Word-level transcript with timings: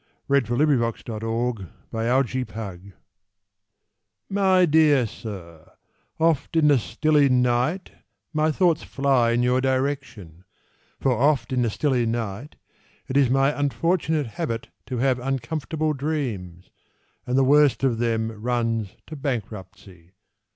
TO 0.27 0.33
AN 0.33 0.79
HOTEL 0.79 1.69
KEEPER 1.93 2.81
My 4.31 4.65
dear 4.65 5.05
Sir, 5.05 5.71
Oft 6.19 6.55
in 6.55 6.69
the 6.69 6.79
stilly 6.79 7.29
night 7.29 7.91
My 8.33 8.51
thoughts 8.51 8.81
fly 8.81 9.29
In 9.29 9.43
your 9.43 9.61
direction, 9.61 10.43
For 10.99 11.11
oft 11.11 11.53
in 11.53 11.61
the 11.61 11.69
stilly 11.69 12.07
night 12.07 12.55
It 13.07 13.15
is 13.15 13.29
my 13.29 13.55
unfortunate 13.55 14.25
habit 14.25 14.69
To 14.87 14.97
have 14.97 15.19
uncomfortable 15.19 15.93
dreams, 15.93 16.71
And 17.27 17.37
the 17.37 17.43
worst 17.43 17.83
of 17.83 17.99
them 17.99 18.31
Runs 18.31 18.95
to 19.05 19.15
bankruptcy. 19.15 20.13